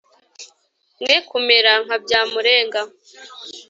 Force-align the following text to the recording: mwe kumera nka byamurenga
mwe 1.01 1.15
kumera 1.27 1.71
nka 1.83 1.95
byamurenga 2.03 2.81